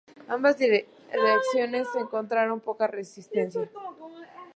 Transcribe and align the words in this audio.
Ambas 0.27 0.57
direcciones 0.57 1.87
encontraron 1.95 2.59
poca 2.59 2.87
resistencia. 2.87 3.69